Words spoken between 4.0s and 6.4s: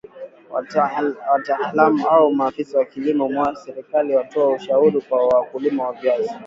watoe ushauri kwa wakulima wa viazi